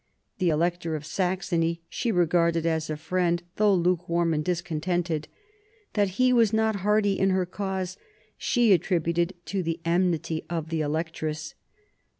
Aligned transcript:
The 0.39 0.49
Elector 0.49 0.95
of 0.95 1.05
Saxony 1.05 1.83
she 1.87 2.11
regarded 2.11 2.65
as 2.65 2.89
a 2.89 2.97
friend, 2.97 3.43
though 3.57 3.75
lukewarm 3.75 4.33
and 4.33 4.43
discontented. 4.43 5.27
That 5.93 6.07
he 6.17 6.33
was 6.33 6.51
not 6.51 6.77
hearty 6.77 7.19
in 7.19 7.29
her 7.29 7.45
cause 7.45 7.97
she 8.35 8.73
attributed 8.73 9.35
to 9.45 9.61
the 9.61 9.79
enmity 9.85 10.43
of 10.49 10.69
the 10.69 10.81
Electress. 10.81 11.53